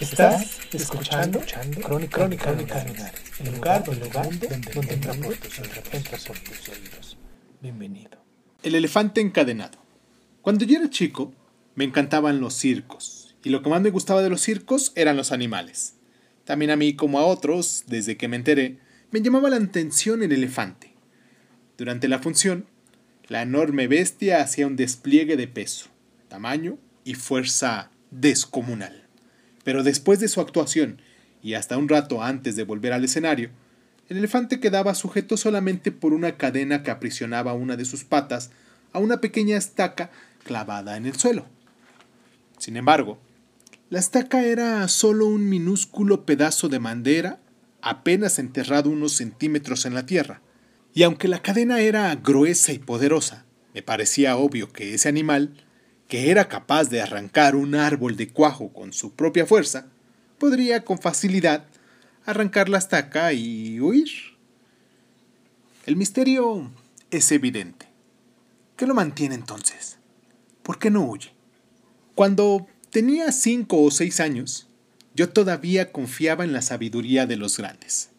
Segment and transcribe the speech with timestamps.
[0.00, 1.40] Estás escuchando,
[1.82, 5.58] Crónica, Crónica el lugar, el lugar donde, donde entra por tus
[5.92, 7.16] entra por tus oídos.
[7.62, 8.18] Bienvenido.
[8.62, 9.78] El elefante encadenado.
[10.42, 11.32] Cuando yo era chico,
[11.76, 15.30] me encantaban los circos, y lo que más me gustaba de los circos eran los
[15.30, 15.94] animales.
[16.44, 18.78] También a mí, como a otros, desde que me enteré,
[19.12, 20.92] me llamaba la atención el elefante.
[21.78, 22.66] Durante la función,
[23.28, 25.86] la enorme bestia hacía un despliegue de peso,
[26.28, 29.03] tamaño y fuerza descomunal.
[29.64, 31.00] Pero después de su actuación,
[31.42, 33.50] y hasta un rato antes de volver al escenario,
[34.08, 38.50] el elefante quedaba sujeto solamente por una cadena que aprisionaba una de sus patas
[38.92, 40.10] a una pequeña estaca
[40.44, 41.46] clavada en el suelo.
[42.58, 43.18] Sin embargo,
[43.90, 47.40] la estaca era solo un minúsculo pedazo de madera
[47.80, 50.40] apenas enterrado unos centímetros en la tierra,
[50.94, 55.63] y aunque la cadena era gruesa y poderosa, me parecía obvio que ese animal,
[56.08, 59.86] que era capaz de arrancar un árbol de cuajo con su propia fuerza,
[60.38, 61.64] podría con facilidad
[62.26, 64.08] arrancar la estaca y huir.
[65.86, 66.70] El misterio
[67.10, 67.86] es evidente.
[68.76, 69.98] ¿Qué lo mantiene entonces?
[70.62, 71.32] ¿Por qué no huye?
[72.14, 74.68] Cuando tenía cinco o seis años,
[75.14, 78.10] yo todavía confiaba en la sabiduría de los grandes.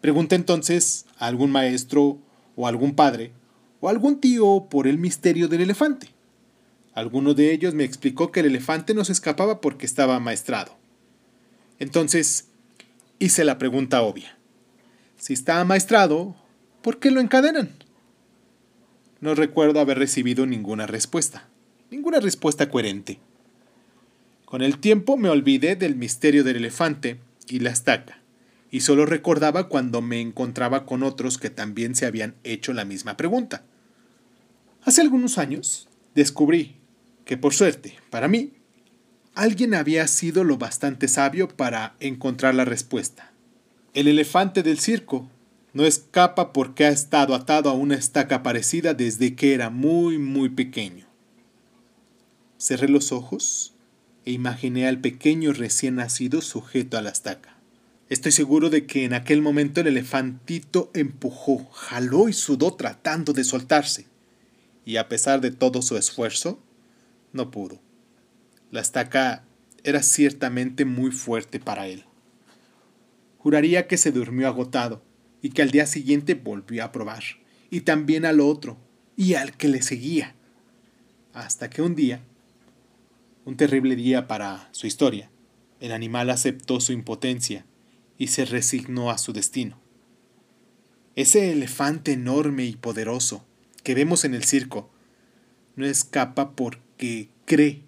[0.00, 2.18] Pregunté entonces a algún maestro
[2.56, 3.32] o algún padre
[3.80, 6.08] o algún tío por el misterio del elefante.
[6.94, 10.76] Alguno de ellos me explicó que el elefante no se escapaba porque estaba amaestrado.
[11.78, 12.48] Entonces
[13.18, 14.36] hice la pregunta obvia.
[15.16, 16.34] Si está amaestrado,
[16.82, 17.70] ¿por qué lo encadenan?
[19.20, 21.48] No recuerdo haber recibido ninguna respuesta,
[21.90, 23.20] ninguna respuesta coherente.
[24.46, 28.18] Con el tiempo me olvidé del misterio del elefante y la estaca,
[28.70, 33.16] y solo recordaba cuando me encontraba con otros que también se habían hecho la misma
[33.16, 33.62] pregunta.
[34.82, 36.79] Hace algunos años descubrí
[37.30, 38.50] que por suerte, para mí,
[39.36, 43.30] alguien había sido lo bastante sabio para encontrar la respuesta.
[43.94, 45.30] El elefante del circo
[45.72, 50.48] no escapa porque ha estado atado a una estaca parecida desde que era muy, muy
[50.48, 51.06] pequeño.
[52.58, 53.74] Cerré los ojos
[54.24, 57.56] e imaginé al pequeño recién nacido sujeto a la estaca.
[58.08, 63.44] Estoy seguro de que en aquel momento el elefantito empujó, jaló y sudó tratando de
[63.44, 64.06] soltarse.
[64.84, 66.60] Y a pesar de todo su esfuerzo,
[67.32, 67.80] no pudo.
[68.70, 69.44] La estaca
[69.84, 72.04] era ciertamente muy fuerte para él.
[73.38, 75.02] Juraría que se durmió agotado
[75.42, 77.22] y que al día siguiente volvió a probar,
[77.70, 78.76] y también al otro,
[79.16, 80.34] y al que le seguía.
[81.32, 82.20] Hasta que un día,
[83.44, 85.30] un terrible día para su historia,
[85.80, 87.64] el animal aceptó su impotencia
[88.18, 89.78] y se resignó a su destino.
[91.16, 93.44] Ese elefante enorme y poderoso
[93.82, 94.90] que vemos en el circo
[95.76, 96.89] no escapa porque
[97.46, 97.82] cree,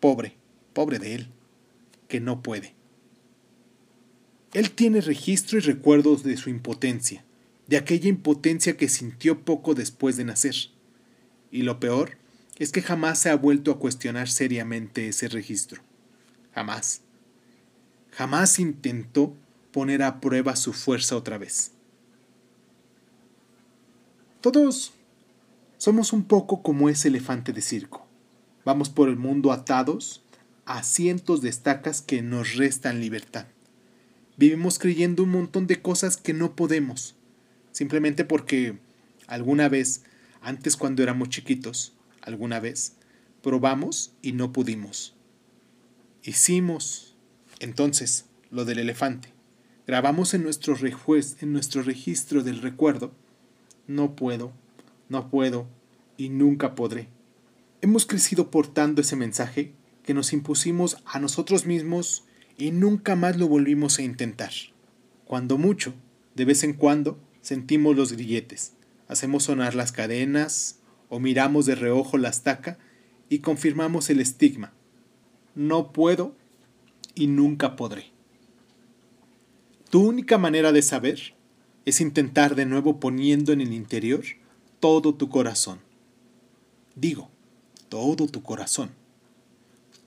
[0.00, 0.36] pobre,
[0.72, 1.28] pobre de él,
[2.06, 2.74] que no puede.
[4.52, 7.24] Él tiene registro y recuerdos de su impotencia,
[7.66, 10.54] de aquella impotencia que sintió poco después de nacer.
[11.50, 12.16] Y lo peor
[12.58, 15.82] es que jamás se ha vuelto a cuestionar seriamente ese registro.
[16.54, 17.02] Jamás.
[18.12, 19.36] Jamás intentó
[19.70, 21.72] poner a prueba su fuerza otra vez.
[24.40, 24.92] Todos
[25.76, 28.07] somos un poco como ese elefante de circo.
[28.68, 30.20] Vamos por el mundo atados
[30.66, 33.46] a cientos de estacas que nos restan libertad.
[34.36, 37.14] Vivimos creyendo un montón de cosas que no podemos,
[37.72, 38.76] simplemente porque
[39.26, 40.04] alguna vez,
[40.42, 42.92] antes cuando éramos chiquitos, alguna vez,
[43.42, 45.14] probamos y no pudimos.
[46.22, 47.16] Hicimos,
[47.60, 49.30] entonces, lo del elefante.
[49.86, 53.14] Grabamos en nuestro, en nuestro registro del recuerdo,
[53.86, 54.52] no puedo,
[55.08, 55.66] no puedo
[56.18, 57.08] y nunca podré.
[57.80, 59.72] Hemos crecido portando ese mensaje
[60.02, 62.24] que nos impusimos a nosotros mismos
[62.56, 64.50] y nunca más lo volvimos a intentar.
[65.24, 65.94] Cuando mucho,
[66.34, 68.72] de vez en cuando, sentimos los grilletes,
[69.06, 72.78] hacemos sonar las cadenas o miramos de reojo la estaca
[73.28, 74.72] y confirmamos el estigma.
[75.54, 76.34] No puedo
[77.14, 78.10] y nunca podré.
[79.88, 81.34] Tu única manera de saber
[81.84, 84.24] es intentar de nuevo poniendo en el interior
[84.80, 85.78] todo tu corazón.
[86.96, 87.30] Digo,
[87.88, 88.90] todo tu corazón.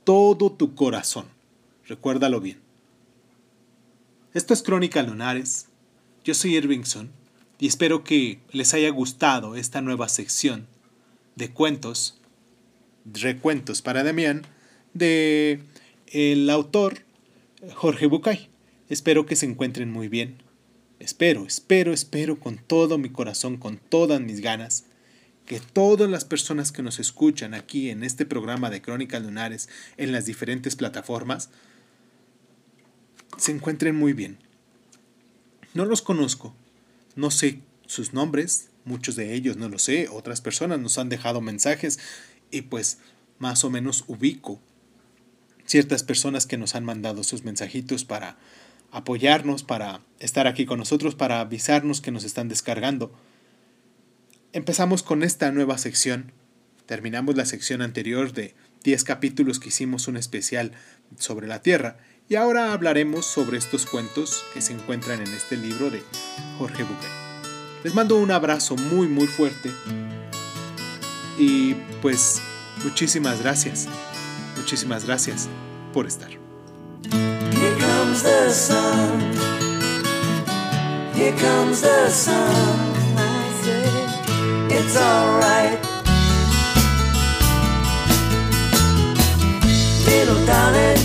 [0.03, 1.25] Todo tu corazón.
[1.87, 2.59] Recuérdalo bien.
[4.33, 5.67] Esto es Crónica Lunares.
[6.23, 7.11] Yo soy Irvingson
[7.59, 10.67] y espero que les haya gustado esta nueva sección
[11.35, 12.19] de cuentos,
[13.05, 14.43] recuentos para Damián,
[14.93, 15.63] de
[16.07, 16.99] el autor
[17.73, 18.49] Jorge Bucay.
[18.89, 20.37] Espero que se encuentren muy bien.
[20.99, 24.85] Espero, espero, espero con todo mi corazón, con todas mis ganas,
[25.51, 29.67] que todas las personas que nos escuchan aquí en este programa de Crónicas Lunares
[29.97, 31.49] en las diferentes plataformas
[33.35, 34.37] se encuentren muy bien.
[35.73, 36.55] No los conozco,
[37.17, 41.41] no sé sus nombres, muchos de ellos no lo sé, otras personas nos han dejado
[41.41, 41.99] mensajes
[42.49, 42.99] y pues
[43.37, 44.61] más o menos ubico
[45.65, 48.37] ciertas personas que nos han mandado sus mensajitos para
[48.89, 53.11] apoyarnos, para estar aquí con nosotros, para avisarnos que nos están descargando.
[54.53, 56.33] Empezamos con esta nueva sección.
[56.85, 58.53] Terminamos la sección anterior de
[58.83, 60.73] 10 capítulos que hicimos un especial
[61.17, 65.89] sobre la Tierra y ahora hablaremos sobre estos cuentos que se encuentran en este libro
[65.89, 66.03] de
[66.57, 67.09] Jorge Bucay.
[67.85, 69.71] Les mando un abrazo muy muy fuerte
[71.37, 72.41] y pues
[72.83, 73.87] muchísimas gracias,
[74.57, 75.47] muchísimas gracias
[75.93, 76.29] por estar.
[84.83, 85.79] It's alright.
[90.07, 91.00] Little darling,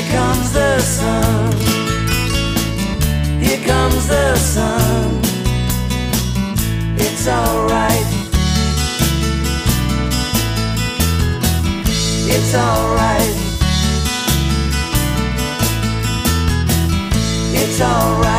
[0.00, 1.52] Here comes the sun.
[3.38, 5.20] Here comes the sun.
[6.96, 8.06] It's alright.
[12.34, 13.36] It's alright.
[17.52, 18.29] It's alright.